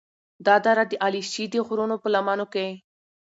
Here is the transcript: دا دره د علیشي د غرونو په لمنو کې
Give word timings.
دا 0.45 0.55
دره 0.65 0.83
د 0.91 0.93
علیشي 1.05 1.45
د 1.49 1.55
غرونو 1.67 1.95
په 2.03 2.07
لمنو 2.13 2.45
کې 2.53 2.67